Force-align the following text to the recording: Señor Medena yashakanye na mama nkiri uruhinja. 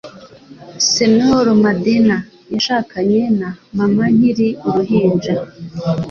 Señor 0.95 1.45
Medena 1.63 2.17
yashakanye 2.53 3.21
na 3.39 3.49
mama 3.77 4.05
nkiri 4.15 4.47
uruhinja. 4.67 5.33